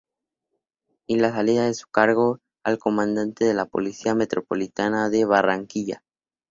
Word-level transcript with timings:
Y 1.05 1.17
la 1.19 1.31
salida 1.31 1.67
de 1.67 1.75
su 1.75 1.87
cargo 1.87 2.39
al 2.65 2.79
comandante 2.79 3.45
de 3.45 3.53
la 3.53 3.65
Policía 3.67 4.15
Metropolitana 4.15 5.09
de 5.11 5.25
Barranquilla. 5.25 6.01